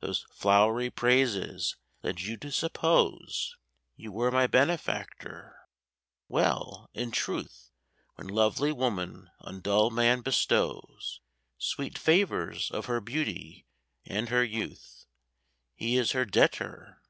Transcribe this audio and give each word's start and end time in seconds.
Those 0.00 0.24
flowery 0.32 0.88
praises 0.88 1.76
led 2.02 2.22
you 2.22 2.38
to 2.38 2.50
suppose 2.50 3.56
You 3.94 4.10
were 4.10 4.30
my 4.30 4.46
benefactor. 4.46 5.68
Well, 6.28 6.88
in 6.94 7.10
truth, 7.10 7.72
When 8.14 8.26
lovely 8.28 8.72
woman 8.72 9.30
on 9.40 9.60
dull 9.60 9.90
man 9.90 10.22
bestows 10.22 11.20
Sweet 11.58 11.98
favours 11.98 12.70
of 12.70 12.86
her 12.86 13.02
beauty 13.02 13.66
and 14.06 14.30
her 14.30 14.42
youth, 14.42 15.04
He 15.74 15.98
is 15.98 16.12
her 16.12 16.24
debtor. 16.24 17.02